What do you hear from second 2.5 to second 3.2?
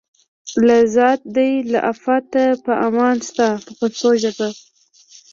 په امان